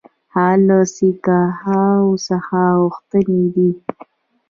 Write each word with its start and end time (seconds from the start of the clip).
هغه 0.33 0.55
له 0.67 0.77
سیکهانو 0.95 2.21
څخه 2.27 2.59
غوښتي 2.81 3.39
دي. 3.55 3.71